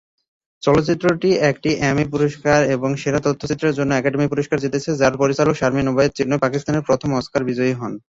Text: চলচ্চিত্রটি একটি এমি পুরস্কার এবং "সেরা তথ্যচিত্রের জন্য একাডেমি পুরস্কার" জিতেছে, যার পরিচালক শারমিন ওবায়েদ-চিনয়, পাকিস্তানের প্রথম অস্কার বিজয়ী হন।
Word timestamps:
চলচ্চিত্রটি 0.63 1.29
একটি 1.49 1.69
এমি 1.89 2.05
পুরস্কার 2.13 2.59
এবং 2.75 2.89
"সেরা 2.95 3.19
তথ্যচিত্রের 3.25 3.77
জন্য 3.79 3.91
একাডেমি 3.93 4.27
পুরস্কার" 4.27 4.61
জিতেছে, 4.63 4.89
যার 5.01 5.13
পরিচালক 5.21 5.55
শারমিন 5.57 5.87
ওবায়েদ-চিনয়, 5.89 6.43
পাকিস্তানের 6.45 6.87
প্রথম 6.87 7.09
অস্কার 7.13 7.41
বিজয়ী 7.49 7.73
হন। 7.73 7.93